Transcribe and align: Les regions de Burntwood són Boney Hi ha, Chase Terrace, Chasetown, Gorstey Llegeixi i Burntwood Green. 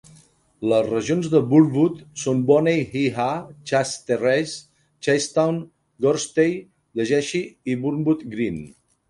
Les 0.69 0.85
regions 0.91 1.27
de 1.33 1.41
Burntwood 1.49 1.99
són 2.21 2.39
Boney 2.51 2.81
Hi 3.01 3.03
ha, 3.17 3.27
Chase 3.73 4.01
Terrace, 4.09 4.57
Chasetown, 5.09 5.61
Gorstey 6.07 6.57
Llegeixi 7.03 7.45
i 7.75 7.79
Burntwood 7.87 8.27
Green. 8.35 8.61